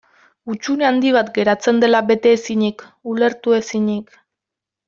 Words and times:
Hutsune 0.51 0.87
handi 0.87 1.11
bat 1.17 1.29
geratzen 1.35 1.83
dela 1.85 2.01
bete 2.13 2.33
ezinik, 2.39 2.83
ulertu 3.15 3.57
ezinik. 3.63 4.21